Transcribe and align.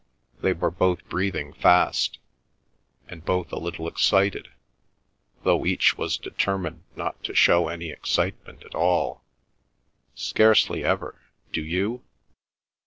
They 0.39 0.53
were 0.53 0.71
both 0.71 1.07
breathing 1.09 1.53
fast, 1.53 2.17
and 3.07 3.23
both 3.23 3.51
a 3.51 3.59
little 3.59 3.87
excited, 3.87 4.47
though 5.43 5.63
each 5.63 5.95
was 5.95 6.17
determined 6.17 6.81
not 6.95 7.23
to 7.25 7.35
show 7.35 7.67
any 7.67 7.91
excitement 7.91 8.63
at 8.63 8.73
all. 8.73 9.23
"Scarcely 10.15 10.83
ever. 10.83 11.21
Do 11.53 11.61
you?" 11.63 12.03